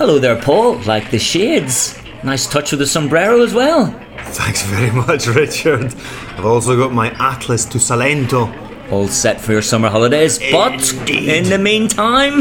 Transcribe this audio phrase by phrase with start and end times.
[0.00, 0.78] Hello there, Paul.
[0.84, 1.94] Like the shades.
[2.24, 3.84] Nice touch with the sombrero as well.
[4.32, 5.94] Thanks very much, Richard.
[6.38, 8.48] I've also got my Atlas to Salento.
[8.90, 11.28] All set for your summer holidays, but Indeed.
[11.28, 12.40] in the meantime,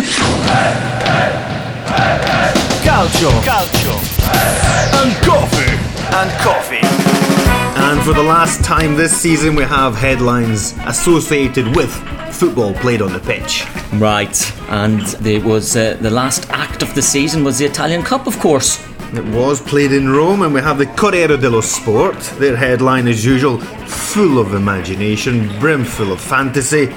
[2.79, 3.96] Calcio, calcio,
[5.03, 5.76] and coffee,
[6.15, 6.79] and coffee.
[7.83, 11.91] And for the last time this season, we have headlines associated with
[12.40, 13.65] football played on the pitch.
[13.96, 14.37] right,
[14.69, 18.39] and it was uh, the last act of the season was the Italian Cup, of
[18.39, 18.81] course.
[19.13, 22.17] It was played in Rome, and we have the Corriere dello Sport.
[22.38, 26.93] Their headline, as usual, full of imagination, brimful of fantasy.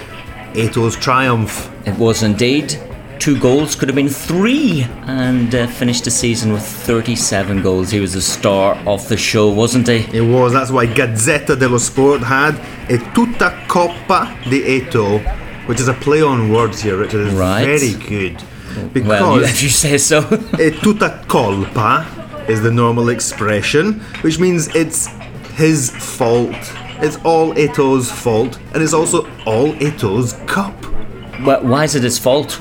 [0.55, 1.70] Eto's triumph.
[1.87, 2.79] It was indeed.
[3.22, 7.88] Two goals could have been three, and uh, finished the season with 37 goals.
[7.92, 9.98] He was the star of the show, wasn't he?
[10.12, 12.56] It was, that's why Gazzetta dello Sport had
[12.90, 15.20] a tutta coppa di Eto,
[15.68, 17.28] which is a play on words here, Richard.
[17.28, 17.64] It's Right.
[17.64, 18.42] very good.
[18.92, 20.18] Because Well, you, if you say so.
[20.59, 22.04] a tutta colpa
[22.48, 25.07] is the normal expression, which means it's
[25.54, 26.57] his fault.
[27.01, 30.74] It's all Eto's fault, and it's also all Eto's cup.
[31.45, 32.60] Wh- Why is it his fault?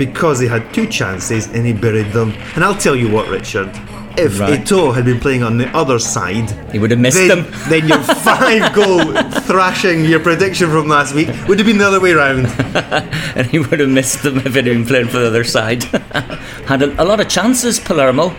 [0.00, 2.32] Because he had two chances and he buried them.
[2.54, 3.68] And I'll tell you what, Richard.
[4.16, 4.58] If Right.
[4.58, 7.52] Eto had been playing on the other side, He would have missed then, them.
[7.68, 12.00] then your five goal thrashing, your prediction from last week, would have been the other
[12.00, 12.46] way round.
[13.36, 15.82] and he would have missed them if he'd been playing for the other side.
[16.66, 18.30] Had a, a lot of chances, Palermo,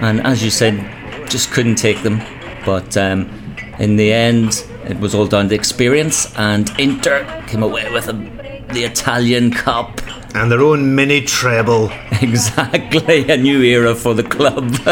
[0.00, 0.74] and as you said,
[1.28, 2.22] just couldn't take them.
[2.64, 3.28] But um,
[3.78, 8.14] in the end, it was all down to experience, and Inter came away with a,
[8.72, 10.00] the Italian Cup.
[10.34, 11.90] And their own mini treble.
[12.22, 14.64] Exactly, a new era for the club.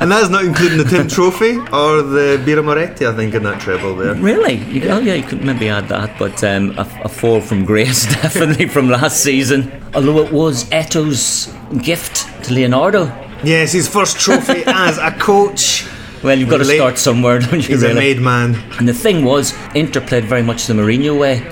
[0.00, 3.60] And that's not including the Tim Trophy or the Birra Moretti, I think, in that
[3.60, 4.14] treble there.
[4.14, 4.54] really?
[4.54, 8.06] You, oh, yeah, you could maybe add that, but um, a, a fall from grace,
[8.22, 9.70] definitely from last season.
[9.94, 11.52] Although it was Eto's
[11.82, 13.04] gift to Leonardo.
[13.44, 15.86] Yes, his first trophy as a coach.
[16.24, 17.74] Well, you've got to start somewhere, don't you?
[17.74, 18.54] He's a made man.
[18.78, 21.42] And the thing was, Inter played very much the Mourinho way.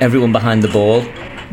[0.00, 1.02] Everyone behind the ball,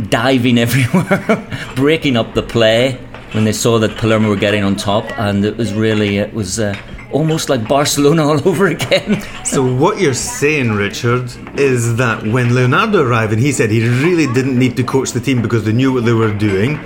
[0.09, 2.99] diving everywhere, breaking up the play
[3.33, 6.59] when they saw that Palermo were getting on top, and it was really it was
[6.59, 6.75] uh,
[7.11, 9.21] almost like Barcelona all over again.
[9.45, 14.31] So what you're saying, Richard, is that when Leonardo arrived and he said he really
[14.33, 16.79] didn't need to coach the team because they knew what they were doing,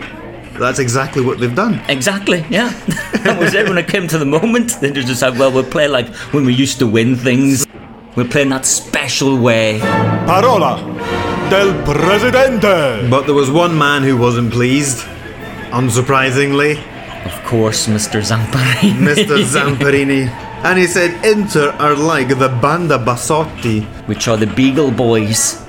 [0.60, 1.80] that's exactly what they've done.
[1.88, 2.70] exactly, yeah.
[3.24, 4.80] that was it when it came to the moment.
[4.82, 7.66] They just said, "Well, we'll play like when we used to win things.
[8.16, 9.80] We'll play in that special way."
[10.26, 13.08] Parola del Presidente.
[13.10, 15.06] But there was one man who wasn't pleased,
[15.72, 16.78] unsurprisingly,
[17.26, 18.22] Of course, Mr.
[18.22, 18.94] Zamparini.
[19.04, 19.38] Mr.
[19.56, 20.30] Zamparini.
[20.64, 23.84] And he said Inter are like the Banda Bassotti.
[24.08, 25.62] which are the Beagle Boys.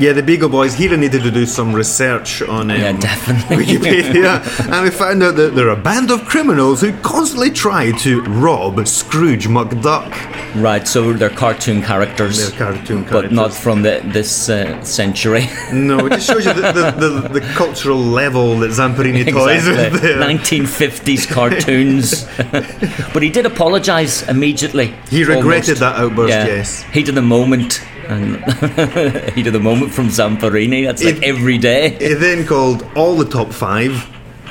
[0.00, 2.78] Yeah, the Beagle Boys, he needed to do some research on it.
[2.78, 3.66] Yeah, definitely.
[3.66, 4.40] Wikipedia,
[4.72, 8.88] and we found out that they're a band of criminals who constantly try to rob
[8.88, 10.10] Scrooge McDuck.
[10.54, 12.38] Right, so they're cartoon characters.
[12.38, 13.30] They're cartoon characters.
[13.30, 15.48] But not from the, this uh, century.
[15.72, 19.92] No, it just shows you the, the, the, the cultural level that Zamparini toys exactly.
[19.92, 20.20] with there.
[20.20, 22.24] 1950s cartoons.
[23.12, 24.94] but he did apologise immediately.
[25.08, 25.80] He regretted almost.
[25.80, 26.46] that outburst, Yeah.
[26.46, 26.82] yes.
[26.84, 27.80] Heat of the moment.
[28.10, 28.36] And
[29.34, 30.84] heat of the moment from Zamparini.
[30.84, 31.90] That's like If- every day.
[32.08, 33.92] He then called all the top five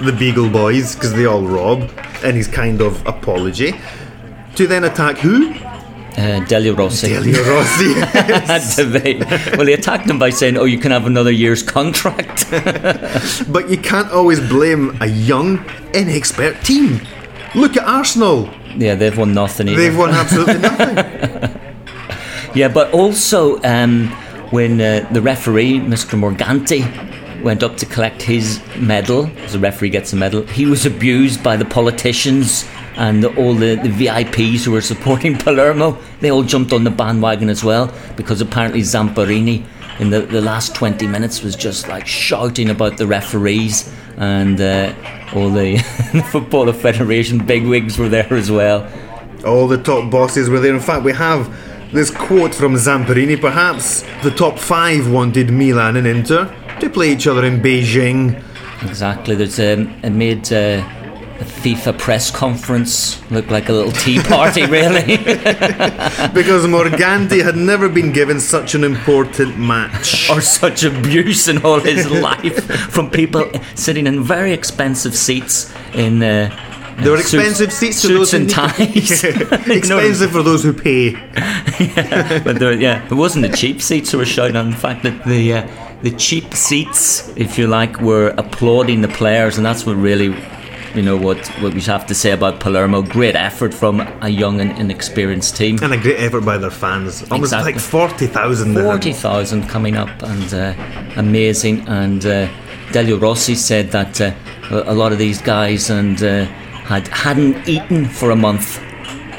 [0.01, 1.89] the Beagle Boys because they all rob,
[2.23, 3.73] and his kind of apology.
[4.55, 5.49] To then attack who?
[5.51, 7.09] Uh, Delio Rossi.
[7.09, 7.93] Delio Rossi.
[9.49, 9.57] To.
[9.57, 12.49] Well, he attacked him by saying, "Oh, you can have another year's contract."
[13.51, 15.57] but you can't always blame a young,
[15.93, 17.01] inexpert team.
[17.55, 18.49] Look at Arsenal.
[18.77, 19.67] yeah, they've won nothing.
[19.69, 19.81] Either.
[19.81, 21.59] They've won absolutely nothing.
[22.55, 24.07] Yeah, but also um,
[24.51, 26.17] when uh, the referee, Mr.
[26.19, 26.83] Morganti,
[27.43, 31.43] went up to collect his medal, as the referee gets a medal, he was abused
[31.43, 35.97] by the politicians and all the, the VIPs who were supporting Palermo.
[36.19, 39.65] They all jumped on the bandwagon as well because apparently Zamparini
[39.99, 44.93] in the, the last 20 minutes was just like shouting about the referees and uh,
[45.33, 45.77] all the
[46.31, 48.89] Footballer Federation bigwigs were there as well.
[49.45, 50.73] All the top bosses were there.
[50.73, 51.47] In fact, we have
[51.91, 53.39] this quote from Zamparini.
[53.39, 58.41] Perhaps the top five wanted Milan and Inter to play each other in Beijing.
[58.83, 59.35] Exactly.
[59.35, 60.83] There's um, it made uh,
[61.39, 65.17] a FIFA press conference look like a little tea party, really.
[66.33, 70.29] Because Morganti had never been given such an important match.
[70.29, 76.21] or such abuse in all his life from people sitting in very expensive seats in.
[76.23, 76.65] Uh,
[77.01, 79.23] There were suits- expensive seats to suits those and ties.
[79.67, 81.11] Expensive for those who pay.
[82.43, 84.55] but there, yeah, it wasn't the cheap seats who were shouting.
[84.55, 84.65] out.
[84.65, 85.67] In fact, that the uh,
[86.01, 90.35] the cheap seats, if you like, were applauding the players, and that's what really
[90.95, 93.01] you know what what we have to say about Palermo.
[93.01, 95.77] Great effort from a young and inexperienced team.
[95.81, 97.21] And a great effort by their fans.
[97.31, 97.73] Almost Exactly.
[97.73, 98.73] like forty thousand.
[98.75, 100.73] Forty thousand coming up and uh,
[101.15, 101.87] amazing.
[101.87, 102.47] And uh,
[102.91, 104.31] Delio Rossi said that uh,
[104.71, 106.47] a a lot of these guys and uh,
[106.89, 108.77] had hadn't eaten for a month,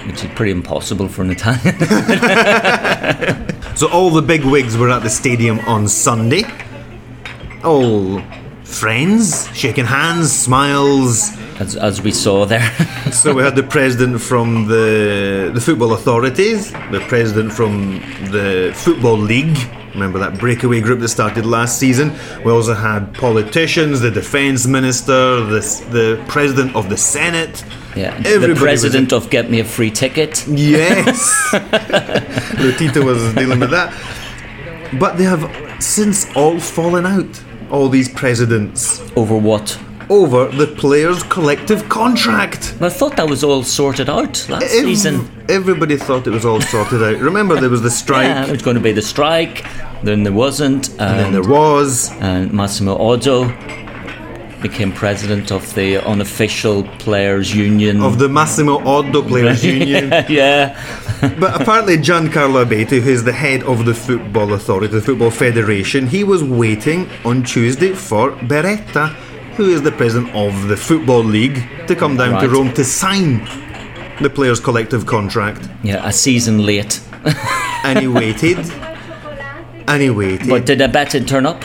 [0.07, 1.77] which is pretty impossible for an Italian.
[3.77, 6.45] So all the big wigs were at the stadium on Sunday.
[7.65, 8.21] All
[8.63, 11.31] friends, shaking hands, smiles.
[11.59, 12.71] as, as we saw there.
[13.13, 18.01] So we had the president from the the football authorities, the president from
[18.31, 19.59] the football league.
[19.95, 22.13] Remember that breakaway group that started last season?
[22.45, 25.61] We also had politicians, the defense minister, the
[25.91, 27.65] the president of the senate.
[27.97, 30.47] yeah, Everybody the was president of Get Me a Free Ticket.
[30.47, 31.19] Yes.
[32.63, 33.93] Lotito was dealing with that.
[34.99, 35.45] But they have
[35.83, 39.79] since all fallen out, all these presidents, Over what?
[40.11, 42.75] Over the players' collective contract.
[42.81, 45.31] I thought that was all sorted out last Ev- season.
[45.49, 47.17] Everybody thought it was all sorted out.
[47.21, 49.65] Remember, there was the strike, Yeah, it was going to be the strike,
[50.03, 52.11] then there wasn't, and, and then there was.
[52.21, 53.49] and Massimo Oddo
[54.61, 58.03] became president of the unofficial players' union.
[58.03, 60.11] Of the Massimo Oddo Players Union.
[60.29, 60.77] yeah,
[61.41, 66.25] But apparently, Giancarlo Abete, who's the head of the Football Authority, the Football Federation, he
[66.25, 69.17] was waiting on Tuesday for Beretta,
[69.61, 73.45] who is the president of the Football League, to come down to Rome to sign
[74.23, 75.69] the players' collective contract.
[75.83, 77.01] yeah, a season late.
[77.85, 78.59] And he waited.
[79.89, 80.49] And he waited.
[80.49, 81.63] But did Abete turn up?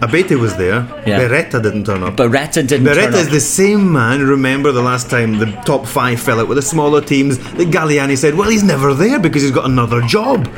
[0.00, 0.80] Abete was there.
[1.06, 1.20] Yeah.
[1.20, 2.16] Beretta didn't turn up.
[2.16, 3.32] Beretta didn't turn Beretta is up.
[3.32, 4.22] the same man.
[4.26, 7.38] Remember the last time the top five fell out with the smaller teams?
[7.38, 10.48] That Galliani said, "Well, he's never there because he's got another job."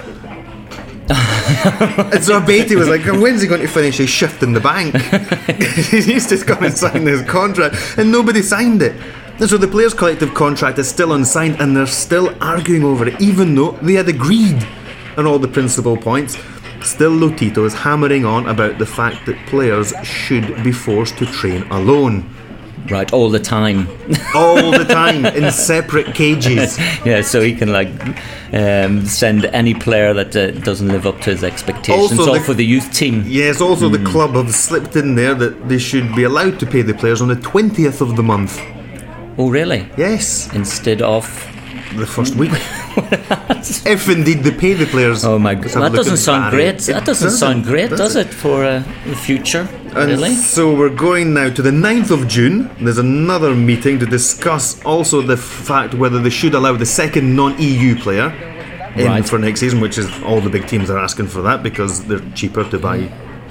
[2.12, 4.94] and so Beatty was like, "When's he going to finish his shift in the bank?
[5.90, 8.94] he needs to come and sign his contract." And nobody signed it.
[9.40, 13.20] And so the players' collective contract is still unsigned, and they're still arguing over it,
[13.20, 14.66] even though they had agreed
[15.16, 16.38] on all the principal points.
[16.82, 21.62] Still, Lotito is hammering on about the fact that players should be forced to train
[21.70, 22.28] alone
[22.90, 23.86] right all the time.
[24.34, 26.78] all the time in separate cages.
[27.04, 27.88] yeah, so he can like
[28.52, 32.44] um, send any player that uh, doesn't live up to his expectations Also off the-
[32.44, 33.24] for the youth team.
[33.26, 34.02] Yes, also Hmm.
[34.02, 37.20] the club have slipped in there that they should be allowed to pay the players
[37.20, 38.58] on the 20th of the month.
[39.38, 39.88] Oh, really?
[39.96, 41.24] Yes, Instead of
[41.96, 42.50] the first week.
[43.86, 45.24] if indeed they pay the players.
[45.24, 46.72] oh my god, that doesn't sound Barry.
[46.72, 46.78] great.
[46.82, 49.68] That doesn't sound great, does it, for uh, the future?
[49.94, 50.34] And really?
[50.34, 52.70] so we're going now to the 9th of June.
[52.80, 57.96] There's another meeting to discuss also the fact whether they should allow the second non-EU
[57.96, 58.30] player
[58.96, 59.28] in Right.
[59.28, 62.20] for next season, which is all the big teams are asking for that because they're
[62.34, 63.08] cheaper to buy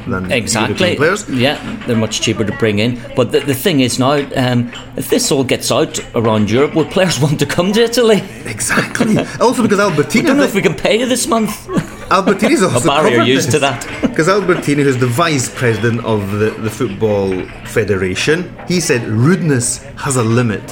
[0.08, 0.96] than Exactly.
[0.96, 1.30] Players.
[1.30, 3.00] Yeah, they're much cheaper to bring in.
[3.16, 6.86] But the, the thing is now, um, if this all gets out around Europe, will
[6.86, 8.24] players want to come to Italy?
[8.46, 9.18] Exactly.
[9.42, 10.22] also because Albertini.
[10.22, 11.68] I don't know if we can pay you this month.
[12.08, 13.86] Albertini's also Barry, are covered used to that.
[14.02, 20.16] Because Albertini, who's the vice president of the, the Football Federation, he said rudeness has
[20.16, 20.64] a limit.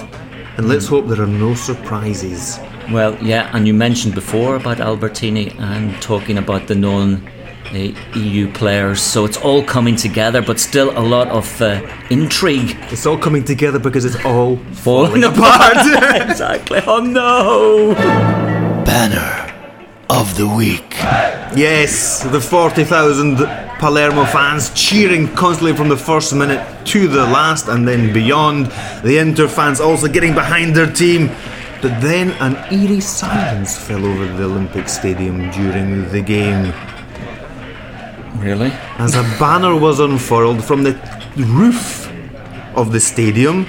[0.58, 2.58] And let's hope there are no surprises.
[2.90, 7.30] Well, yeah, and you mentioned before about Albertini and talking about the non
[7.76, 12.78] EU players, so it's all coming together, but still a lot of uh, intrigue.
[12.92, 15.78] It's all coming together because it's all Falling falling apart.
[16.30, 16.80] exactly.
[16.88, 17.94] Oh no!
[18.86, 19.52] Banner
[20.10, 20.94] of the week.
[21.56, 23.38] yes, the 40,000
[23.80, 28.68] Palermo fans cheering constantly from the first minute to the last and then beyond.
[29.04, 31.30] The Inter fans also getting behind their team.
[31.82, 36.74] But then an eerie silence fell over the Olympic Stadium during the game.
[38.40, 38.72] Really?
[38.98, 40.94] as a banner was unfurled from the
[41.36, 42.10] roof
[42.76, 43.66] of the stadium,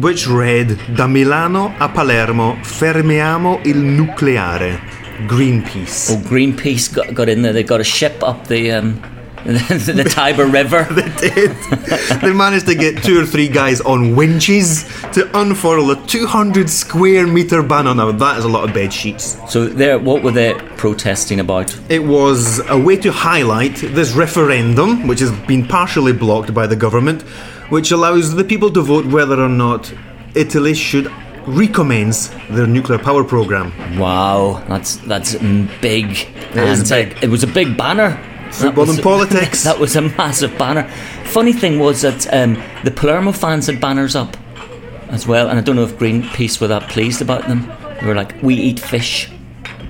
[0.00, 4.80] which read Da Milano a Palermo fermiamo il nucleare.
[5.26, 6.12] Greenpeace.
[6.12, 7.52] Oh, Greenpeace got, got in there.
[7.52, 9.00] They got a ship up the um,
[9.44, 10.86] the Tiber River.
[10.98, 11.50] They did.
[12.20, 17.26] they managed to get two or three guys on winches to unfurl a 200 square
[17.26, 17.94] meter banner.
[17.94, 19.38] Now, that is a lot of bed sheets.
[19.48, 21.78] So there, what were they protesting about?
[21.88, 26.76] It was a way to highlight this referendum, which has been partially blocked by the
[26.76, 27.22] government,
[27.70, 29.92] which allows the people to vote whether or not
[30.34, 31.10] Italy should
[31.46, 33.72] recommence their nuclear power program.
[33.98, 35.34] Wow, that's that's
[35.80, 36.28] big.
[36.54, 37.16] uh, big.
[37.22, 38.18] it was a big banner.
[38.52, 39.64] Football That was- and politics.
[39.68, 40.88] That was a massive banner.
[41.24, 44.36] Funny thing was that um, the Palermo fans had banners up
[45.10, 47.70] as well, and I don't know if Greenpeace were that pleased about them.
[48.00, 49.30] They were like, "We eat fish."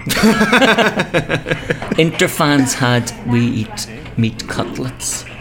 [1.99, 3.87] Inter fans had, "We eat
[4.17, 5.25] meat cutlets."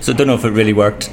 [0.00, 1.10] so I don't know if it really worked.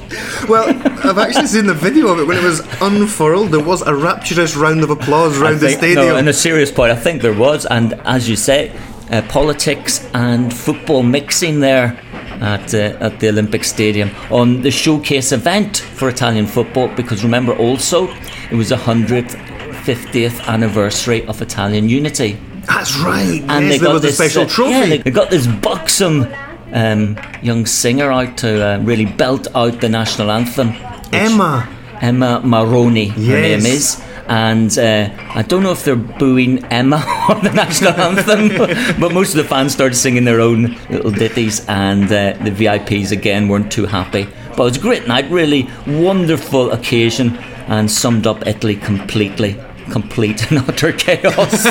[0.48, 0.68] Well,
[1.04, 3.50] I've actually seen the video of it when it was unfurled.
[3.50, 6.06] There was a rapturous round of applause I around the stadium.
[6.08, 8.72] No, on a serious point, I think there was, and as you say,
[9.10, 11.98] uh, politics and football mixing there
[12.40, 16.88] at uh, at the Olympic Stadium on the showcase event for Italian football.
[16.88, 18.08] Because remember, also
[18.50, 23.42] it was the 150th anniversary of Italian unity, That's right.
[23.48, 24.70] and yes, they got this a special uh, trophy.
[24.70, 26.26] Yeah, they, they got this buxom
[26.72, 30.72] um, young singer out to uh, really belt out the national anthem.
[31.12, 31.68] Emma.
[32.00, 34.02] Emma Marrone, her name is.
[34.26, 36.96] And uh, I don't know if they're booing Emma
[37.28, 38.48] on the national anthem,
[39.00, 43.12] but most of the fans started singing their own little ditties, and uh, the VIPs
[43.12, 44.28] again weren't too happy.
[44.50, 47.36] But it was a great night, really wonderful occasion,
[47.68, 49.60] and summed up Italy completely.
[49.90, 51.64] Complete and utter chaos.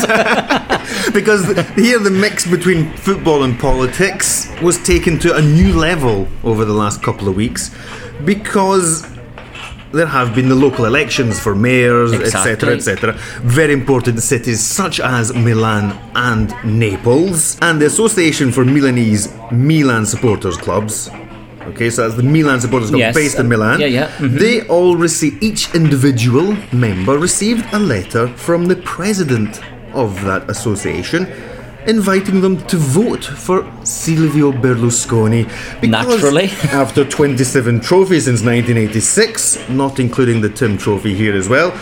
[1.13, 6.65] Because here the mix between football and politics was taken to a new level over
[6.65, 7.73] the last couple of weeks
[8.25, 9.05] because
[9.91, 12.73] there have been the local elections for mayors, etc., Exactly.
[12.73, 13.13] etc.
[13.41, 20.57] Very important cities such as Milan and Naples, and the Association for Milanese Milan Supporters
[20.57, 21.09] Clubs.
[21.69, 23.15] Okay, so that's the Milan Supporters Club Yes.
[23.15, 23.79] based in Milan.
[23.79, 24.39] Yeah, yeah, mhm.
[24.39, 29.59] They all receive, each individual member received a letter from the president
[29.93, 31.27] of that association
[31.89, 35.43] inviting them to vote for Silvio Berlusconi.
[35.81, 36.45] Naturally.
[36.71, 41.73] after 27 trophies since 1986, not including the Tim Trophy here as well,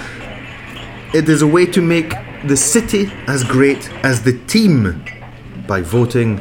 [1.13, 2.13] it is a way to make
[2.45, 5.03] the city as great as the team
[5.67, 6.39] by voting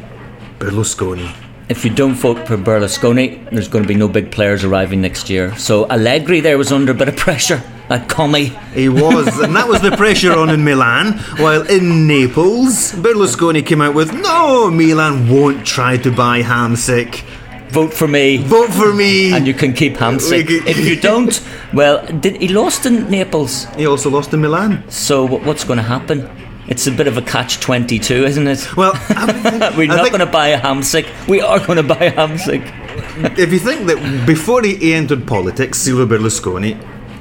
[0.60, 1.28] Berlusconi.
[1.68, 5.28] if you don't vote for Berlusconi, there's going to be no big players arriving next
[5.28, 5.56] year.
[5.56, 7.60] So Allegri there was under a bit of pressure.
[7.88, 8.46] That commie.
[8.74, 11.18] He was, and that was the pressure on in Milan.
[11.38, 17.22] While in Naples, Berlusconi came out with, "No, Milan won't try to buy Hamsik.
[17.70, 18.38] Vote for me.
[18.38, 20.50] Vote for me." and you can keep Hamsik.
[20.66, 21.40] If you don't,
[21.72, 23.66] well, did, he lost in Naples.
[23.76, 24.82] he also lost in Milan.
[24.90, 26.28] So wh- what's going to happen?
[26.68, 28.76] It's a bit of a catch twenty two, isn't it?
[28.76, 31.06] Well, I We're not going to buy a Hamsik.
[31.28, 33.38] We are going to buy a Hamsik.
[33.38, 36.74] if you think that before he, he entered politics, Silvio Berlusconi,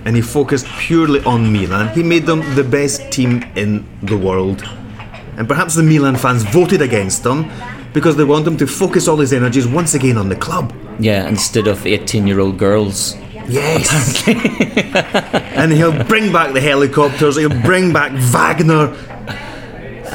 [0.05, 4.63] and he focused purely on Milan, he made them the best team in the world.
[5.37, 7.49] And perhaps the Milan fans voted against him
[7.93, 10.73] because they want him to focus all his energies once again on the club.
[10.99, 13.17] Yeah, instead of eighteen year old girls.
[13.47, 14.27] Yes.
[15.55, 18.95] and he'll bring back the helicopters, he'll bring back Wagner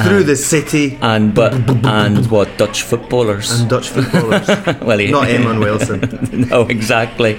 [0.03, 1.53] through the city And but
[1.85, 3.61] and what Dutch footballers?
[3.61, 4.49] and Dutch footballers.
[4.83, 6.49] well, he, Not Eamon Wilson.
[6.49, 7.39] no, exactly.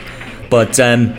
[0.50, 1.18] But um,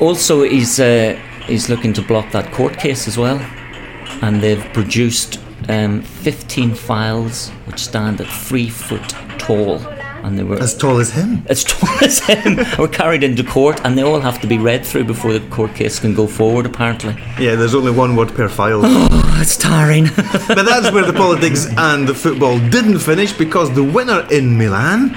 [0.00, 3.38] also, he's uh, he's looking to block that court case as well,
[4.22, 9.08] and they've produced um, 15 files which stand at three foot
[9.38, 9.78] tall,
[10.24, 11.42] and they were As tall as him.
[11.48, 14.84] as tall as him were carried into court, and they all have to be read
[14.84, 16.66] through before the court case can go forward.
[16.66, 18.80] Apparently, Yeah, there's only one word per file.
[18.84, 20.04] oh, it's tiring.
[20.48, 25.16] but that's where the politics and the football didn't finish because the winner in Milan,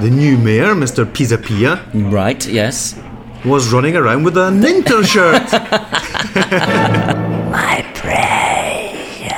[0.00, 1.04] the new mayor, Mr.
[1.04, 1.80] Pisapia,
[2.12, 2.46] right?
[2.46, 2.94] Yes.
[3.44, 5.50] Was running around with a Inter shirt.
[7.52, 9.30] My precious,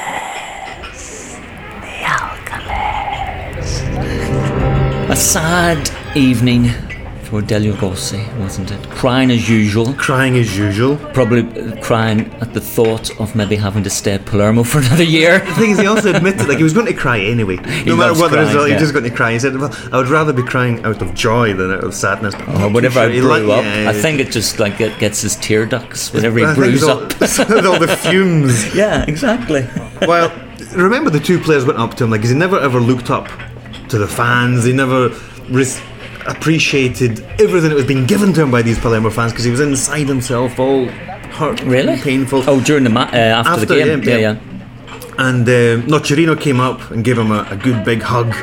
[1.81, 3.83] the alchemist.
[5.11, 6.71] A sad evening
[7.35, 8.81] for Delio Rossi, wasn't it?
[8.91, 9.93] Crying as usual.
[9.95, 10.97] Crying as usual.
[11.13, 15.03] Probably uh, crying at the thought of maybe having to stay at Palermo for another
[15.03, 15.41] year.
[15.41, 17.57] The thing is, he also admitted like he was going to cry anyway.
[17.85, 18.75] No matter what the result, yeah.
[18.75, 19.33] he's just going to cry.
[19.33, 22.37] He said, "Well, I would rather be crying out of joy than out of sadness."
[22.37, 23.09] But I'm Or not whenever I.
[23.09, 26.13] He brew like- up, yeah, I think it just like it gets his tear ducts
[26.13, 27.21] whenever he I brews all, up.
[27.21, 28.75] with all the fumes.
[28.77, 29.67] Yeah, exactly.
[30.07, 30.31] Well,
[30.77, 33.27] remember the two players went up to him like he never ever looked up
[33.89, 34.65] to the fans.
[34.65, 35.09] He never
[35.51, 35.81] res-
[36.27, 39.61] appreciated everything that was being given to him by these Palermo fans because he was
[39.61, 41.95] inside himself, all hurt, Really?
[41.95, 42.43] and painful.
[42.47, 44.03] Oh, during the ma- uh, after, After the game.
[44.03, 44.33] yeah, yeah.
[44.33, 44.39] yeah.
[45.19, 48.35] And uh, Nocerino came up and gave him a, a good big hug.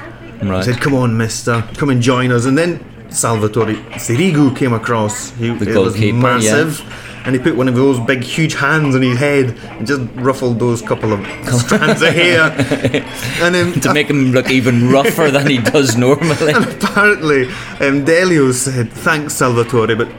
[0.42, 0.66] Right.
[0.66, 5.32] He said, "Come on, Mister, come and join us." And then Salvatore Sirigu came across.
[5.32, 6.82] He The it was massive.
[7.24, 10.58] And he put one of those big, huge hands on his head and just ruffled
[10.60, 11.20] those couple of
[11.60, 12.50] strands of hair.
[13.42, 16.54] And then To make him look even rougher than he does normally.
[16.54, 17.44] apparently,
[17.80, 20.10] um, Delio said, "Thanks, Salvatore, but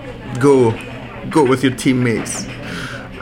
[0.40, 0.72] go,
[1.28, 2.46] go with your teammates.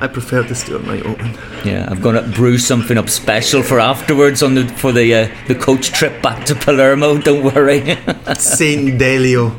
[0.02, 3.80] I prefer to stay on my own." Yeah, I'm gonna brew something up special for
[3.80, 7.18] afterwards on the for the uh, the coach trip back to Palermo.
[7.18, 7.80] Don't worry.
[8.38, 9.52] Saint Delio,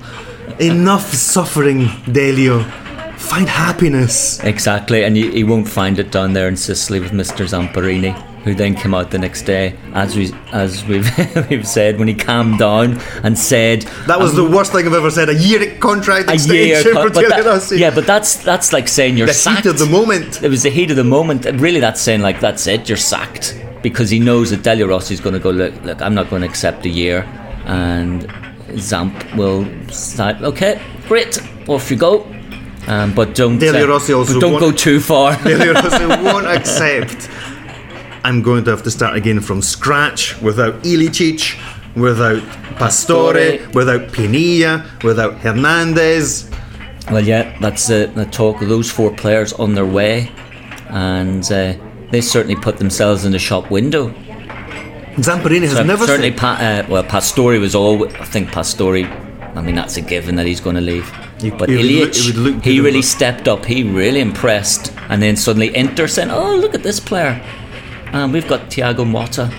[0.60, 2.64] enough suffering, Delio.
[3.22, 4.40] Find happiness.
[4.44, 7.46] exactly, and you, he won't find it down there in Sicily with Mr.
[7.48, 8.14] Zamparini.
[8.44, 11.08] who then came out the next day, as we as we've
[11.50, 15.12] we've said, when he calmed down and said That was the worst thing I've ever
[15.12, 15.30] said.
[15.30, 16.82] A year contract a year.
[16.94, 19.66] but that- yeah, but that's that's like saying you're the sacked.
[19.66, 20.42] heat of the moment.
[20.42, 21.46] It was the heat of the moment.
[21.46, 22.90] Really, that's saying like that's it.
[22.90, 25.52] You're sacked because he knows that Delio is going to go.
[25.52, 27.24] Look, look, I'm not going to accept a year,
[27.66, 28.28] and
[28.90, 30.42] Zamp will start.
[30.42, 31.38] Okay, great,
[31.70, 32.26] off you go.
[32.88, 35.36] Um, but don't Delio Rossi also don't go too far.
[35.44, 37.30] Taylor Rossi won't accept.
[38.24, 41.58] I'm going to have to start again from scratch without Ilicic,
[41.96, 42.42] without
[42.78, 43.74] Pastore, Pastore.
[43.74, 46.50] without Pinilla, without Hernandez.
[47.12, 50.32] Well, yeah, that's uh, the talk of those four players on their way,
[50.90, 51.74] and uh,
[52.12, 54.10] they certainly put themselves in the shop window.
[55.18, 58.08] Zamparini has So never certainly, pa- uh, well, Pastore was all.
[58.08, 58.98] I think Pastore.
[59.56, 61.12] I mean, that's a given that he's going to leave.
[61.42, 63.66] You- but it would look- look he really the- stepped up.
[63.66, 64.92] He really impressed.
[65.10, 67.42] And then suddenly Inter saying, "Oh, look at this player.
[68.14, 69.52] Um, we've got Thiago Motta."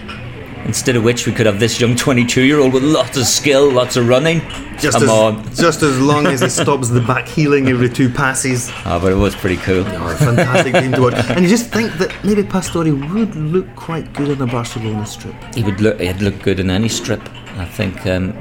[0.65, 4.07] Instead of which we could have this young 22-year-old with lots of skill, lots of
[4.07, 4.41] running.
[4.79, 5.45] Just Come as, on.
[5.57, 8.71] just as long as he stops the back healing every two passes.
[8.87, 9.85] Oh, but it was pretty cool.
[9.85, 11.15] Oh, fantastic thing to watch.
[11.31, 15.35] And you just think that maybe Pastore would look quite good in a Barcelona strip.
[15.53, 16.01] He would look.
[16.01, 17.29] He'd look good in any strip.
[17.59, 18.33] I think um,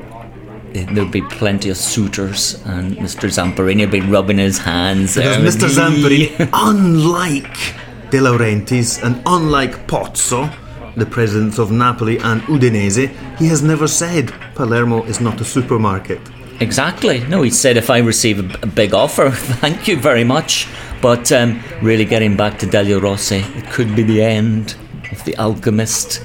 [0.73, 3.29] there'd be plenty of suitors, and Mr.
[3.29, 5.15] Zamparini would be rubbing his hands.
[5.15, 5.55] Because.
[5.55, 5.67] Mr.
[5.69, 7.75] Zampari, unlike
[8.09, 10.53] De Laurentiis and unlike Pozzo,
[10.95, 16.19] the presidents of Napoli and Udinese, he has never said Palermo is not a supermarket.
[16.59, 17.21] Exactly.
[17.27, 20.67] No, he said if I receive a, a big offer, thank you very much.
[21.01, 24.75] But um, really, getting back to Delio Rossi, it could be the end
[25.11, 26.23] of the alchemist.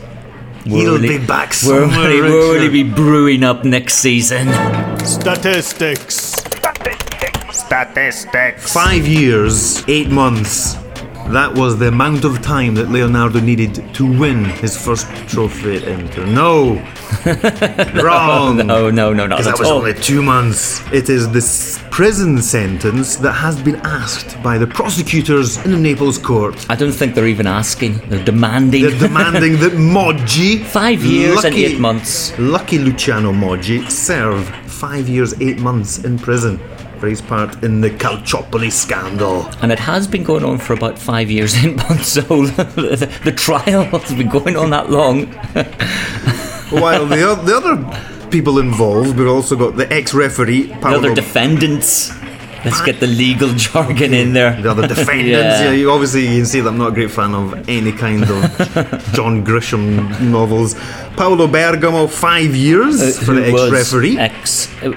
[0.67, 4.49] He'll Will he- be back Will somewhere, he, will he be brewing up next season?
[5.07, 6.17] Statistics.
[6.35, 7.57] Statistics.
[7.59, 8.73] Statistics.
[8.73, 10.75] Five years, eight months.
[11.33, 15.83] That was the amount of time that Leonardo needed to win his first trophy at
[15.83, 16.25] Inter.
[16.25, 16.75] No!
[18.03, 18.59] Wrong!
[18.59, 19.79] No, no, no, not Because that was all.
[19.79, 20.81] only two months.
[20.93, 26.17] It is this prison sentence that has been asked by the prosecutors in the Naples
[26.17, 26.65] court.
[26.71, 27.99] I don't think they're even asking.
[28.09, 28.83] They're demanding.
[28.83, 32.39] They're demanding that Moggi, Five years and eight months.
[32.39, 36.61] lucky Luciano Moggi, serve five years, eight months in prison
[36.99, 39.49] for his part in the Calciopoli scandal.
[39.63, 41.79] And it has been going on for about five years, in.
[41.99, 45.27] So the, the trial has been going on that long.
[46.71, 52.11] While the, the other people involved, we've also got the ex-referee The other defendants.
[52.67, 54.61] Let's get the legal jargon in there.
[54.61, 55.61] the other defendants.
[55.61, 55.65] Yeah.
[55.65, 55.73] yeah.
[55.73, 58.31] you obviously you can see that I'm not a great fan of any kind of
[59.15, 60.75] John Grisham novels.
[61.17, 64.19] Paolo Bergamo, five years for the Uh, Who was ex-referee.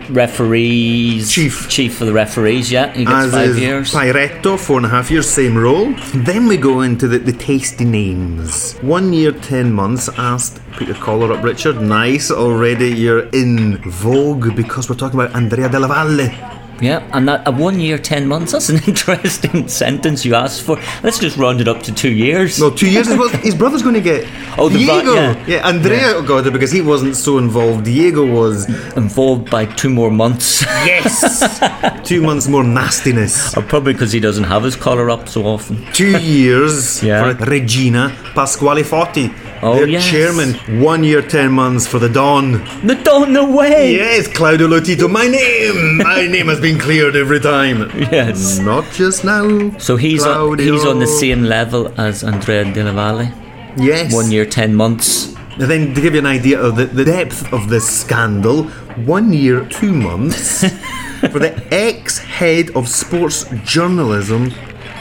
[0.09, 1.31] Ex-referees.
[1.31, 1.69] Chief.
[1.69, 2.91] Chief for the referees, yeah.
[2.93, 3.91] He gets As five years.
[3.93, 5.93] Pairetto, four and a half years, same role.
[6.13, 8.73] Then we go into the, the tasty names.
[8.81, 10.09] One year, ten months.
[10.17, 11.81] Asked, put your collar up, Richard.
[11.81, 16.58] Nice, already you're in vogue because we're talking about Andrea Della Valle.
[16.81, 18.51] Yeah, and that a one year, ten months.
[18.53, 20.77] That's an interesting sentence you asked for.
[21.03, 22.59] Let's just round it up to two years.
[22.59, 24.27] No, two years is what his brother's going to get.
[24.57, 25.43] Oh, the bro- Diego.
[25.47, 25.67] yeah.
[25.67, 27.85] Andrea got it because he wasn't so involved.
[27.85, 28.67] Diego was.
[28.97, 30.61] Involved by two more months.
[30.85, 31.59] Yes.
[32.07, 33.55] two months more nastiness.
[33.57, 35.85] or probably because he doesn't have his collar up so often.
[35.93, 37.33] Two years Yeah.
[37.33, 39.33] for Reggina Pasquale Foti.
[39.61, 40.09] Oh, their yes.
[40.09, 40.53] chairman.
[40.81, 42.53] One year, ten months for the Don.
[42.87, 43.93] The Don no way!
[43.93, 45.97] Yes, Claudio Lotito, my name!
[45.97, 47.89] My name has been cleared every time.
[48.11, 48.59] Yes.
[48.59, 49.77] Not just now.
[49.77, 53.31] So he's on, he's on the same level as Andrea Della Valle.
[53.77, 54.13] Yes.
[54.13, 55.33] One year, ten months.
[55.53, 58.65] And then to give you an idea of the, the depth of this scandal,
[59.05, 60.61] one year, two months
[61.31, 64.51] for the ex head of sports journalism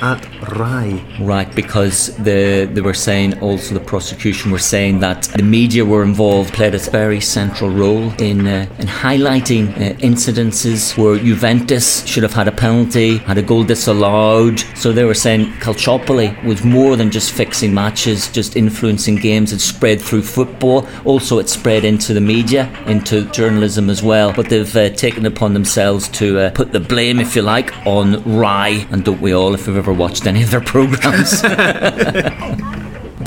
[0.02, 1.04] at RAI.
[1.20, 6.02] Right, because the they were saying also the prosecution were saying that the media were
[6.02, 12.22] involved, played a very central role in uh, in highlighting uh, incidences where Juventus should
[12.22, 14.60] have had a penalty, had a goal disallowed.
[14.74, 19.52] So they were saying Calciopoli was more than just fixing matches, just influencing games.
[19.52, 20.86] It spread through football.
[21.04, 24.32] Also, it spread into the media, into journalism as well.
[24.32, 28.22] But they've uh, taken upon themselves to uh, put the blame, if you like, on
[28.24, 31.42] RAI, and don't we all, if we've ever watched any of their programs.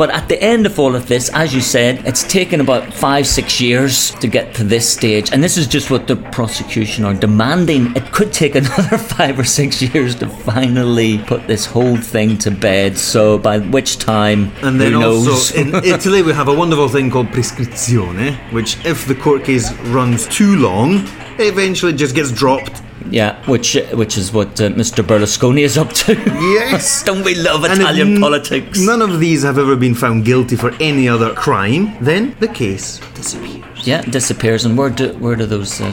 [0.02, 3.28] But at the end of all of this, as you said, it's taken about five,
[3.28, 5.32] six years to get to this stage.
[5.32, 7.95] And this is just what the prosecution are demanding.
[7.95, 12.52] It could take another five or six years to finally put this whole thing to
[12.52, 12.97] bed.
[12.97, 15.28] So by which time, And then who knows?
[15.28, 19.71] also in Italy, we have a wonderful thing called prescrizione, which, if the court case
[19.93, 21.06] runs too long,
[21.38, 25.03] it eventually just gets dropped Yeah, which which is what uh, Mr.
[25.03, 26.13] Berlusconi is up to.
[26.13, 27.03] Yes.
[27.07, 28.79] Don't we love Italian n- politics?
[28.79, 31.95] None of these have ever been found guilty for any other crime.
[32.01, 33.85] Then the case disappears.
[33.87, 34.65] Yeah, disappears.
[34.65, 35.91] And where do where do those uh,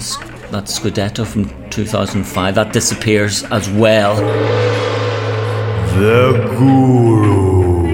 [0.51, 4.16] that Scudetto from 2005 that disappears as well?
[5.99, 7.88] The Guru.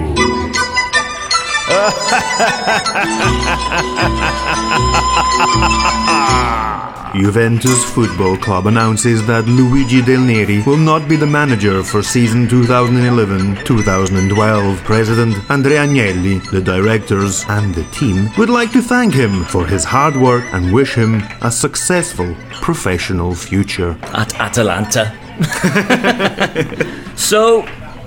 [7.17, 12.45] Juventus Football Club announces that Luigi Del Neri will not be the manager for season
[12.47, 14.75] 2011-2012.
[14.83, 19.85] President Andrea Agnelli, the directors, and the team would like to thank him for his
[19.85, 23.97] hard work and wish him a successful professional future.
[24.13, 25.13] At Atalanta.
[27.15, 27.65] so,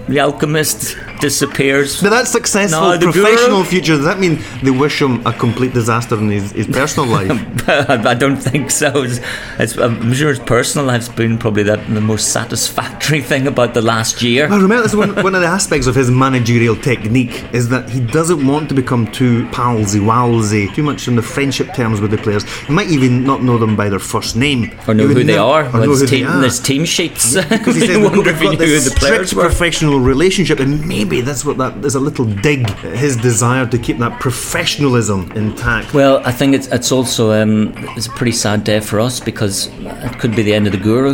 [0.09, 2.01] the alchemist disappears.
[2.03, 3.97] But that's successful No, the professional guru- future.
[3.97, 7.31] Does that mean they wish him a complete disaster in his, his personal life?
[7.69, 9.03] I don't think so.
[9.03, 9.21] It's,
[9.59, 13.83] it's, I'm sure his personal life's been probably the, the most satisfactory thing about the
[13.83, 14.49] last year.
[14.49, 18.01] Well, remember, that's one, one of the aspects of his managerial technique is that he
[18.01, 22.19] doesn't want to become too palsy walsy, too much in the friendship terms with the
[22.19, 22.45] players.
[22.67, 24.71] He might even not know them by their first name.
[24.87, 25.65] Or know who they are.
[25.67, 26.41] or know who they team, are.
[26.41, 27.35] there's team sheets.
[27.35, 29.35] Because he I says we've wonder got, if he knew got who this the players
[29.35, 29.43] were.
[29.43, 33.79] professional relationship, and maybe that's what that is a little dig at his desire to
[33.79, 35.95] keep that professionalism intact.
[35.95, 39.69] Well, I think it's it's also um, it's a pretty sad day for us because
[40.07, 41.13] it could be the end of the guru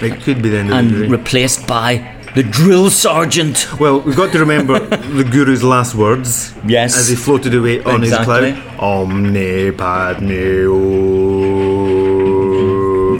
[0.00, 3.66] It could be the end of and the replaced by the drill sergeant.
[3.80, 4.78] Well, we've got to remember
[5.18, 6.54] the Guru's last words.
[6.64, 6.96] Yes.
[6.96, 8.52] As he floated away on Exactly.
[8.52, 8.78] his cloud.
[8.78, 10.30] Omne padme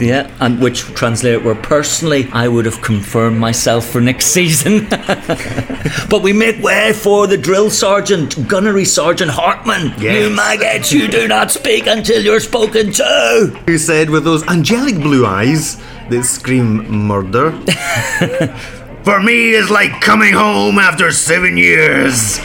[0.01, 4.87] Yeah, and which translate were personally I would have confirmed myself for next season.
[6.09, 9.93] but we make way for the drill sergeant, gunnery sergeant Hartman.
[9.99, 10.23] Yes.
[10.23, 13.61] You maggots, you do not speak until you're spoken to.
[13.67, 15.77] Who said with those angelic blue eyes
[16.09, 17.51] that scream murder?
[19.03, 22.39] For me, it's like coming home after seven years.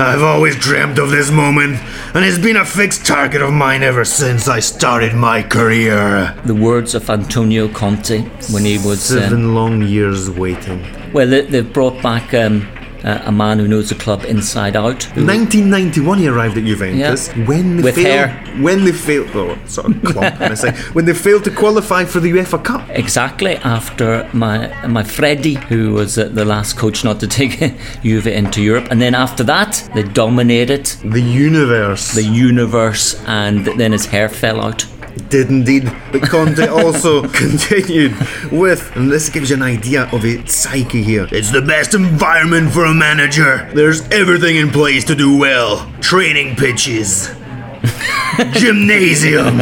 [0.00, 1.76] I've always dreamt of this moment,
[2.14, 6.36] and it's been a fixed target of mine ever since I started my career.
[6.44, 8.20] The words of Antonio Conte
[8.52, 9.10] when he was.
[9.12, 10.84] um, Seven long years waiting.
[11.12, 12.68] well, they, they've brought back um,
[13.04, 15.04] uh, a man who knows the club inside out.
[15.04, 17.28] who- 1991, he arrived at Juventus.
[17.28, 17.44] Yeah.
[17.46, 18.62] When they With failed, hair.
[18.62, 22.20] when they failed, oh, sort of clump, I say, when they failed to qualify for
[22.20, 22.82] the UEFA Cup.
[22.90, 27.58] Exactly after my Maifredi, who was uh, the last coach not to take
[28.02, 32.12] Juve into Europe, and then after that they dominated The universe.
[32.14, 34.84] the universe, and then his hair fell out.
[35.28, 35.90] Did indeed.
[36.12, 38.14] But Conte also continued
[38.50, 41.28] with, and this gives you an idea of its psyche here.
[41.30, 43.70] It's the best environment for a manager.
[43.74, 47.28] There's everything in place to do well training pitches,
[48.52, 49.60] gymnasium,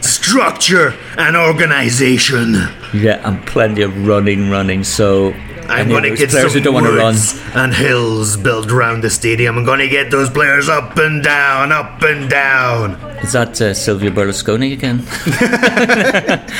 [0.00, 2.54] structure, and organization.
[2.94, 4.84] Yeah, and plenty of running, running.
[4.84, 5.34] So
[5.68, 7.14] I'm going to get players some who don't want to run.
[7.54, 9.58] and hills built around the stadium.
[9.58, 12.92] I'm going to get those players up and down, up and down.
[13.22, 15.04] Is that uh, Silvio Berlusconi again?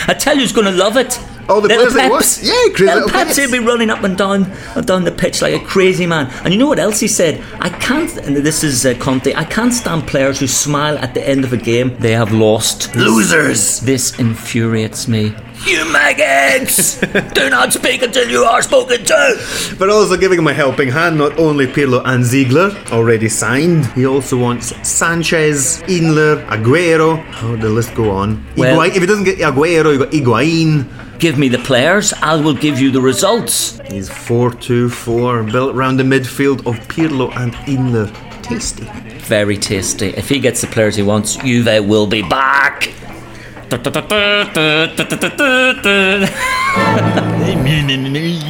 [0.08, 1.18] I tell you, he's going to love it.
[1.50, 2.38] Oh, the little players Peps.
[2.40, 3.36] was- yeah, crazy little little Peps.
[3.36, 6.26] He'll be running up and down, up down the pitch like a crazy man.
[6.44, 7.42] And you know what else he said?
[7.60, 8.14] I can't.
[8.18, 9.34] And this is uh, Conte.
[9.34, 12.94] I can't stand players who smile at the end of a game they have lost.
[12.94, 13.80] Losers.
[13.80, 15.34] This infuriates me.
[15.66, 17.00] You maggots!
[17.34, 19.74] Do not speak until you are spoken to.
[19.78, 24.06] But also giving him a helping hand, not only Pirlo and Ziegler, already signed, he
[24.06, 27.22] also wants Sanchez, Inler, Aguero.
[27.32, 28.44] How would the list go on?
[28.56, 30.86] Well- if he doesn't get Aguero, you got Higuain.
[31.18, 32.12] Give me the players.
[32.22, 33.80] I will give you the results.
[33.90, 38.08] He's 4 2 4, built around the midfield of Pirlo and Inler.
[38.42, 38.84] Tasty.
[39.26, 40.08] Very tasty.
[40.10, 42.92] If he gets the players he wants, Juve will be back.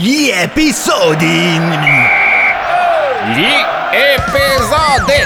[0.01, 1.59] Gli episodi.
[3.35, 3.55] Gli
[3.93, 5.25] episodi.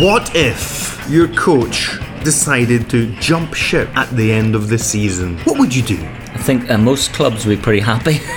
[0.00, 5.36] What if your coach decided to jump ship at the end of the season?
[5.44, 5.98] What would you do?
[6.34, 8.20] I think uh, most clubs would be pretty happy.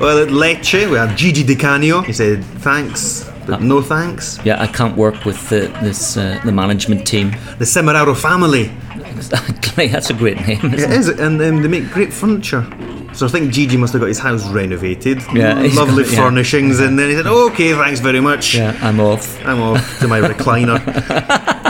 [0.00, 2.00] Well, at Lecce, we have Gigi De Canio.
[2.02, 4.38] He said, thanks, but no thanks.
[4.44, 7.30] yeah, I can't work with the, this uh, the management team.
[7.58, 8.70] The Semeraro family.
[9.16, 10.60] Exactly, that's a great name.
[10.72, 12.66] It Isn't is, and um, they make great furniture.
[13.14, 15.22] So I think Gigi must have got his house renovated.
[15.32, 16.18] Yeah, lovely got- yeah.
[16.18, 18.54] furnishings, and then he said, "Okay, thanks very much.
[18.56, 19.38] Yeah, I'm off.
[19.46, 20.80] I'm off to my recliner."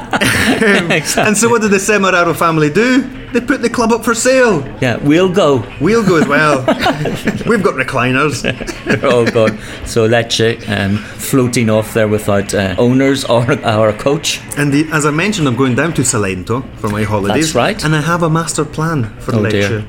[1.18, 3.02] And so, what did the Semeraro family do?
[3.32, 4.62] They put the club up for sale.
[4.80, 5.64] Yeah, we'll go.
[5.80, 6.58] We'll go as well.
[7.48, 8.44] We've got recliners.
[9.02, 9.58] oh god.
[9.86, 14.40] So Lecce um, floating off there without uh, owners or or a coach.
[14.56, 17.46] And the, as I mentioned, I'm going down to Salento for my holidays.
[17.52, 17.84] That's right.
[17.84, 19.50] And I have a master plan for Oh, Lecce.
[19.50, 19.84] dear.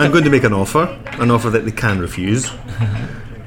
[0.00, 2.50] I'm going to make an offer, an offer that they can refuse.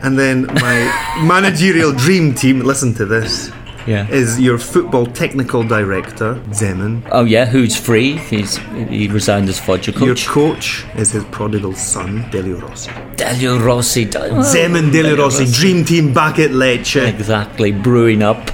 [0.02, 3.52] And then my managerial dream team, listen to this,
[3.90, 4.08] Yeah.
[4.10, 7.02] is your football technical director, Zeman.
[7.12, 8.18] Oh yeah, who's free?
[8.18, 8.58] He's
[8.90, 10.28] he resigned as Foggia Your coach.
[10.28, 12.92] coach is his prodigal son, Delio Rossi.
[13.16, 14.06] Delio Rossi.
[14.06, 17.08] Del- oh, Zeman, Delio Rossi, dream team back at Lecce.
[17.08, 18.52] Exactly, brewing up,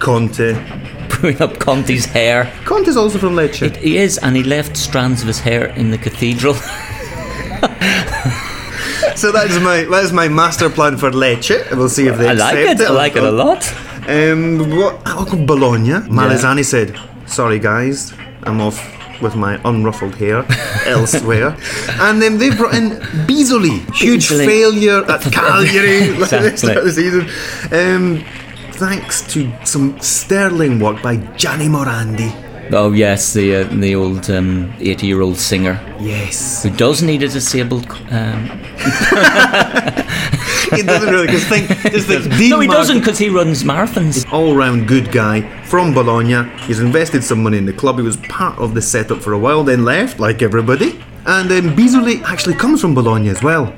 [0.00, 0.54] Conte.
[1.08, 2.52] brewing up Conte's hair.
[2.64, 3.76] Conte's also from Lecce.
[3.76, 6.56] He is, and he left strands of his hair in the cathedral.
[9.16, 11.70] So that is my that is my master plan for Lecce.
[11.76, 12.88] We'll see if they I like accept it.
[12.88, 13.62] I like it a lot.
[14.08, 15.00] Um, what?
[15.06, 15.92] Oh, Bologna.
[16.08, 18.12] Malesani said, "Sorry, guys,
[18.44, 18.78] I'm off
[19.22, 20.44] with my unruffled hair
[20.86, 21.56] elsewhere."
[22.00, 22.90] And then they brought in
[23.26, 24.46] Bisoli, huge Bisoli.
[24.46, 26.56] failure at Cagliari at the Exactly.
[26.56, 27.22] start of the season.
[27.72, 28.24] Um,
[28.72, 32.30] thanks to some sterling work by Gianni Morandi.
[32.72, 37.86] Oh yes, the uh, the old um, eighty-year-old singer Yes, who does need a disabled.
[38.10, 38.46] Um,
[40.74, 44.24] he doesn't really because think just think Dean no, he doesn't because he runs marathons.
[44.32, 46.48] all-round good guy from Bologna.
[46.60, 47.96] He's invested some money in the club.
[47.96, 51.00] He was part of the setup for a while, then left, like everybody.
[51.26, 53.74] And um, Bisoli actually comes from Bologna as well,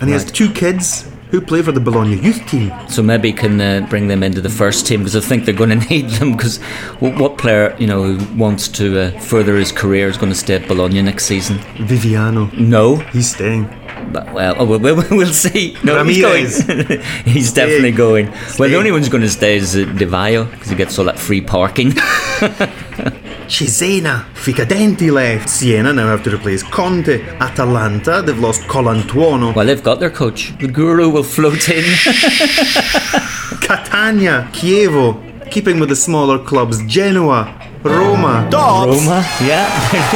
[0.00, 2.70] and he has two kids who play for the Bologna youth team.
[2.88, 5.70] So maybe can uh, bring them into the first team because I think they're going
[5.80, 6.32] to need them.
[6.32, 6.58] Because
[7.00, 10.38] what, what player you know who wants to uh, further his career is going to
[10.38, 11.58] stay at Bologna next season?
[11.88, 12.96] Viviano, No.
[13.12, 13.64] he's staying.
[14.12, 14.78] But, well, oh, we'll,
[15.10, 15.76] we'll, see.
[15.82, 16.58] No, Ramirez.
[16.66, 17.00] he's going.
[17.24, 17.94] he's definitely Staying.
[17.94, 18.26] going.
[18.58, 20.98] Well, the only one who's going to stay is uh, Di Vaio because he gets
[20.98, 21.92] all that free parking.
[23.48, 25.48] Cesena, Ficcadenti left.
[25.48, 27.22] Siena now have to replace Conte.
[27.38, 29.54] Atalanta, they've lost Colantuono.
[29.54, 30.56] well, they've got their coach.
[30.58, 31.84] The guru will float in.
[33.60, 36.84] Catania, Chievo, keeping with the smaller clubs.
[36.86, 38.48] Genoa, Roma.
[38.52, 39.68] Roma, yeah.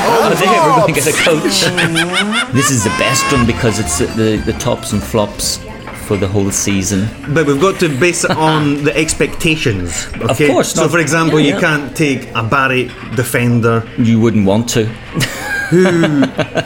[0.06, 2.52] oh, there, we're going to get a coach.
[2.54, 5.58] this is the best one because it's the, the, the tops and flops
[6.06, 7.08] for the whole season.
[7.34, 10.06] But we've got to base it on the expectations.
[10.30, 10.48] Okay?
[10.48, 10.88] course, So, no.
[10.88, 11.60] for example, Yeah, you yeah.
[11.60, 12.84] can't take a Bari
[13.16, 14.84] defender You wouldn't want to.
[15.70, 15.82] Who,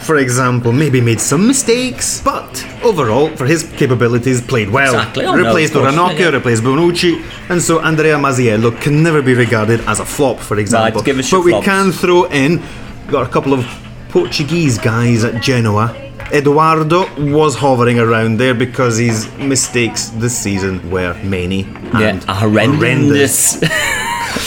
[0.05, 2.50] for example, maybe made some mistakes, but
[2.85, 4.92] overall, for his capabilities, played well.
[4.94, 5.24] Exactly.
[5.24, 5.94] Oh, replaced of course.
[6.20, 10.59] Yeah, replaced Bonucci, and so Andrea Masiello can never be regarded as a flop, for
[10.59, 11.00] example.
[11.18, 11.64] us but we flops.
[11.64, 12.61] can throw in,
[13.09, 13.64] got a couple of
[14.11, 15.94] Portuguese guys at Genoa.
[16.33, 23.59] Eduardo was hovering around there because his mistakes this season were many and a horrendous.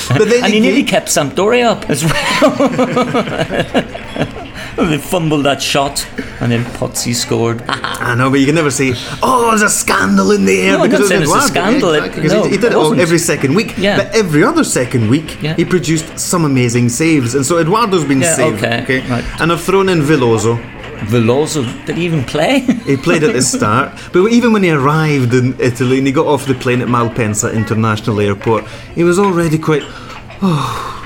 [0.08, 2.56] But then and he nearly kept Sampdoria up as well.
[4.78, 6.06] they fumbled that shot,
[6.40, 7.62] and then Pozzi scored.
[7.68, 10.84] I know, but you can never say, "Oh, there's a scandal in the air." No,
[10.84, 12.72] I'm not because saying it it's a scandal, it- exactly, 'cause no, he, he did
[12.74, 13.78] it it every second week.
[13.78, 13.98] Yeah.
[13.98, 15.56] But every other second week, Yeah.
[15.56, 18.64] he produced some amazing saves, and so Eduardo's been Yeah, saved.
[18.64, 19.26] okay, right.
[19.42, 20.58] and I've thrown in Veloso.
[21.06, 22.60] Veloso did he even play?
[22.86, 26.28] He played at the start, but even when he arrived in Italy and he got
[26.28, 29.84] off the plane at Malpensa International Airport, he was already quite.
[30.42, 31.00] Oh,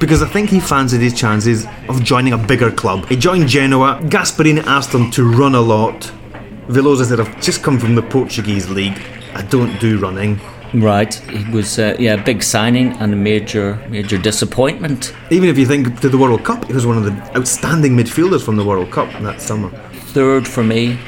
[0.00, 3.06] because I think he fancied his chances of joining a bigger club.
[3.06, 4.00] He joined Genoa.
[4.04, 6.10] Gasperini asked him to run a lot.
[6.68, 9.00] Veloso said, "I've just come from the Portuguese league.
[9.34, 10.40] I don't do running."
[10.74, 15.14] Right, he was uh, yeah a big signing and a major major disappointment.
[15.30, 18.44] Even if you think to the World Cup, he was one of the outstanding midfielders
[18.44, 19.70] from the World Cup that summer.
[20.14, 20.98] Third for me,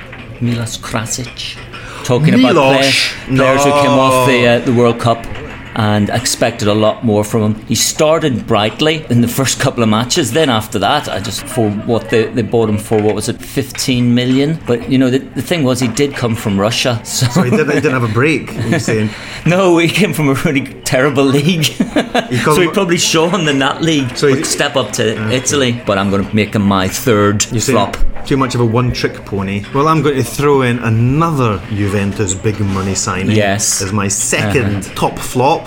[0.41, 1.57] Milos Krasic.
[2.05, 2.77] Talking about Milos?
[2.77, 5.25] play- players who came off the uh, the World Cup
[5.75, 7.67] and expected a lot more from him.
[7.67, 10.33] He started brightly in the first couple of matches.
[10.33, 13.41] Then after that, I just for what they, they bought him for, what was it,
[13.41, 14.61] 15 million?
[14.67, 17.51] But you know the, the thing was he did come from Russia, so, So he
[17.51, 18.51] didn't, he didn't have a break.
[18.73, 19.11] He's saying,
[19.47, 21.65] no, he came from a really terrible league.
[22.45, 24.17] so he probably shone in that league.
[24.17, 27.61] So he- step up to Italy, but I'm going to make him my third You're
[27.61, 28.22] saying flop.
[28.27, 29.65] Too much of a one-trick pony.
[29.75, 33.37] Well, I'm going to throw in another Juventus big money signing.
[33.37, 33.83] Yes.
[33.83, 34.95] as my 2nd uh-huh.
[34.95, 35.67] top flop.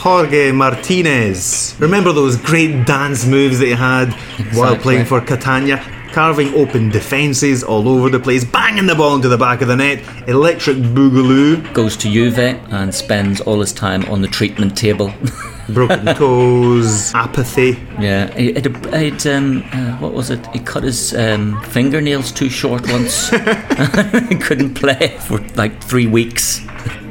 [0.00, 1.76] Jorge Martinez.
[1.78, 4.14] Remember those great dance moves that he had
[4.54, 5.76] while playing for Catania?
[6.12, 9.76] Carving open defences all over the place, banging the ball into the back of the
[9.76, 15.12] net, electric boogaloo, Goes to Juve and spends all his time on the treatment table.
[15.70, 17.78] broken toes, apathy.
[17.98, 20.44] Yeah, he, he'd, he'd, um, uh, what was it?
[20.48, 23.30] He cut his um, fingernails too short once.
[24.28, 26.60] he couldn't play for like three weeks.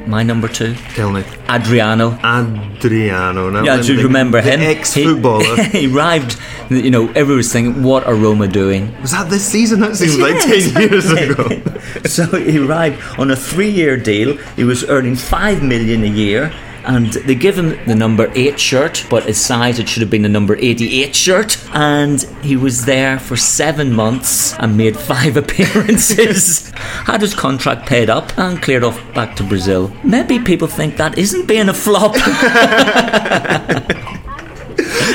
[0.07, 1.23] my number two, Tell me.
[1.49, 2.17] Adriano.
[2.23, 3.49] Adriano.
[3.49, 4.59] Now, Yeah, you remember him?
[4.59, 5.55] Ex-footballer.
[5.63, 8.95] He, he arrived, you know, everyone was thinking, what are Roma doing?
[9.01, 9.79] Was that this season?
[9.81, 10.71] That seems like Yes.
[10.73, 11.61] 10 years ago.
[12.05, 14.37] so he arrived on a three-year deal.
[14.55, 16.51] He was earning five million a year,
[16.89, 20.23] and they give him the number eight shirt, but his size it should have been
[20.23, 21.55] the number eighty-eight shirt.
[21.71, 26.69] And he was there for seven months and made five appearances.
[27.05, 29.93] Had his contract paid up and cleared off back to Brazil.
[30.03, 32.15] Maybe people think that isn't being a flop.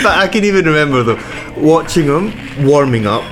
[0.05, 1.19] But I can even remember though
[1.57, 3.25] watching him warming up.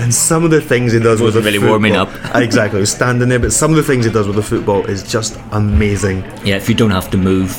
[0.00, 3.38] And some of the things he does with the really warming football- exactly, standing there.
[3.38, 6.22] But some of the things he does with the football is just amazing.
[6.44, 7.50] yeah, if you don't have to move.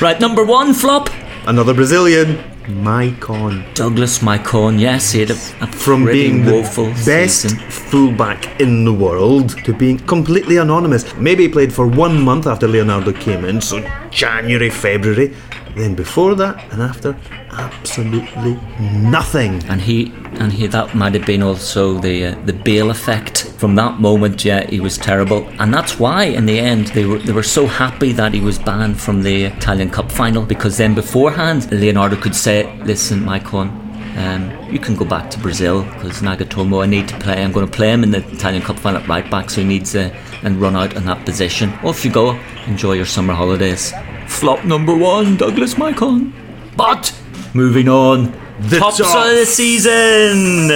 [0.02, 1.08] right, number one flop.
[1.46, 3.62] Another Brazilian, Maicon.
[3.74, 7.58] Douglas Maicon, yes, he had a, a From being the woeful best season.
[7.70, 11.14] fullback in the world to being completely anonymous.
[11.16, 13.80] Maybe he played for one month after Leonardo came in, so
[14.10, 15.34] January, February.
[15.76, 17.14] Then before that and after,
[17.50, 19.62] absolutely nothing.
[19.68, 20.10] and he
[20.40, 24.42] and he that might have been also the uh, the Bale effect from that moment.
[24.42, 27.66] Yeah, he was terrible, and that's why in the end they were they were so
[27.66, 32.34] happy that he was banned from the Italian Cup final because then beforehand Leonardo could
[32.34, 33.68] say, "Listen, Maicon."
[34.16, 37.44] Um, you can go back to Brazil because Nagatomo, I need to play.
[37.44, 39.66] I'm going to play him in the Italian Cup final at right back, so he
[39.66, 40.10] needs to
[40.42, 41.68] and run out in that position.
[41.84, 43.92] Off you go, enjoy your summer holidays.
[44.26, 46.32] Flop number one, Douglas Maicon.
[46.76, 47.12] But
[47.54, 50.70] moving on, The tops of the season.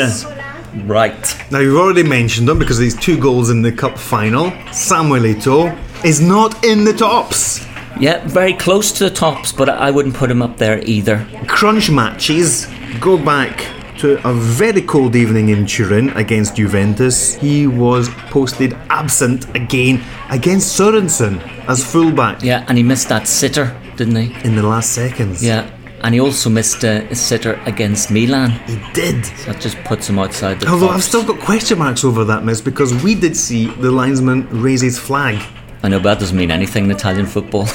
[0.86, 1.36] Right.
[1.50, 4.52] Now you've already mentioned them because these two goals in the cup final.
[4.72, 7.66] Samuel Eto'o is not in the tops.
[7.98, 11.26] Yeah, very close to the tops, but I wouldn't put him up there either.
[11.46, 12.66] Crunch matches
[13.00, 13.66] go back
[14.00, 17.34] to a very cold evening in Turin against Juventus.
[17.34, 23.76] He was posted absent again against Sorensen as fullback Yeah, and he missed that sitter,
[23.96, 24.32] didn't he?
[24.46, 25.44] in the last seconds.
[25.44, 28.52] Yeah, and he also missed uh, a, a sitter against Milan.
[28.66, 29.22] He did.
[29.44, 32.62] That just puts him outside the Although I've still got question marks over that miss
[32.62, 35.42] because we did see the linesman raise his flag.
[35.82, 37.64] I know, but that doesn't mean anything in Italian football.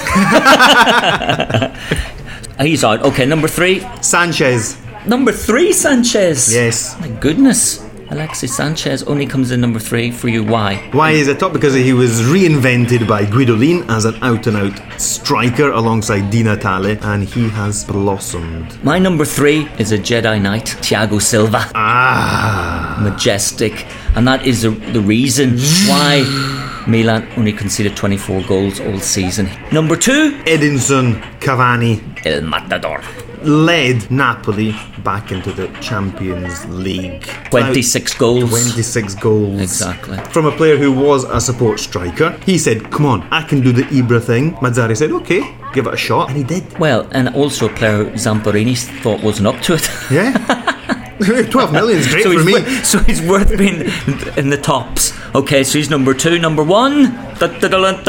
[2.59, 3.03] He's out.
[3.03, 3.85] Okay, number three.
[4.01, 4.77] Sanchez.
[5.07, 6.51] Number three, Sanchez.
[6.53, 6.99] Yes.
[6.99, 7.83] My goodness.
[8.09, 10.43] Alexis Sanchez only comes in number three for you.
[10.43, 10.77] Why?
[10.91, 11.53] Why is it top?
[11.53, 16.97] Because he was reinvented by Guidolin as an out and out striker alongside Di Natale
[17.01, 18.83] and he has blossomed.
[18.83, 21.69] My number three is a Jedi Knight, Thiago Silva.
[21.73, 22.99] Ah.
[23.01, 23.85] Majestic.
[24.15, 26.23] And that is the, the reason why
[26.87, 29.49] Milan only conceded 24 goals all season.
[29.71, 33.01] Number two, Edinson Cavani El Matador.
[33.45, 37.23] Led Napoli back into the Champions League.
[37.51, 38.49] 26 goals.
[38.49, 39.61] 26 goals.
[39.61, 40.17] Exactly.
[40.25, 42.31] From a player who was a support striker.
[42.45, 44.53] He said, Come on, I can do the Ibra thing.
[44.55, 46.29] Mazzari said, Okay, give it a shot.
[46.29, 46.77] And he did.
[46.79, 49.87] Well, and also a player Zamparini thought wasn't up to it.
[50.11, 50.71] Yeah.
[51.49, 52.51] 12 million's great so, for me.
[52.53, 53.81] wor- so he's worth being
[54.37, 55.13] in the tops.
[55.33, 56.37] Okay, so he's number two.
[56.39, 57.03] Number one.
[57.39, 58.03] Dun, dun, dun,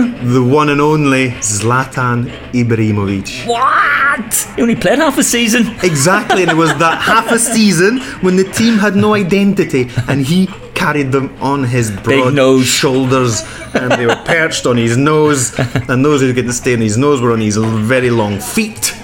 [0.00, 3.46] The one and only Zlatan Ibrahimovic.
[3.46, 4.34] What?
[4.56, 5.66] He only played half a season.
[5.82, 10.24] Exactly, and it was that half a season when the team had no identity and
[10.24, 13.42] he carried them on his broad shoulders
[13.74, 15.56] and they were perched on his nose
[15.88, 18.94] and those who couldn't stay on his nose were on his very long feet.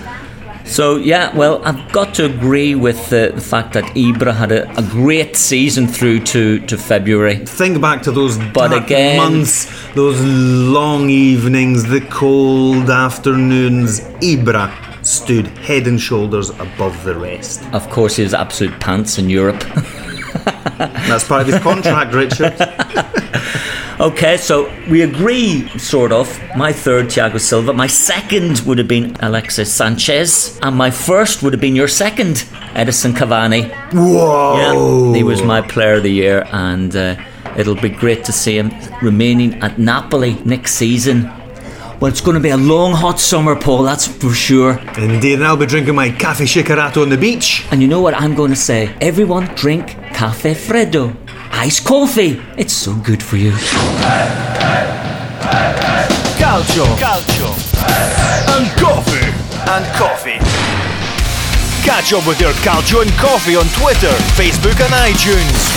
[0.68, 4.70] So yeah, well, I've got to agree with uh, the fact that Ibra had a,
[4.78, 7.36] a great season through to, to February.
[7.46, 14.00] Think back to those But again- months, those long evenings, the cold afternoons.
[14.20, 14.70] Ibra
[15.04, 17.62] stood head and shoulders above the rest.
[17.72, 19.60] Of course, he was absolute pants in Europe.
[21.08, 22.54] That's part of his contract, Richard.
[24.00, 26.28] okay, so we agree, sort of.
[26.56, 27.72] My third, Thiago Silva.
[27.72, 32.44] My second would have been Alexis Sanchez, and my first would have been your second,
[32.74, 33.70] Edinson Cavani.
[33.92, 35.12] Whoa!
[35.12, 37.16] Yeah, he was my player of the year, and uh,
[37.56, 41.30] it'll be great to see him remaining at Napoli next season.
[42.00, 44.78] Well, it's going to be a long, hot summer, Paul, that's for sure.
[44.96, 47.66] Indeed, and I'll be drinking my cafe shakerato on the beach.
[47.72, 48.94] And you know what I'm going to say?
[49.00, 51.16] Everyone drink cafe freddo.
[51.50, 52.40] Iced coffee.
[52.56, 53.50] It's so good for you.
[56.38, 56.86] Calcio.
[57.02, 57.50] Calcio.
[58.54, 59.32] And coffee.
[59.68, 60.38] And coffee.
[61.84, 65.67] Catch up with your Calcio and Coffee on Twitter, Facebook, and iTunes.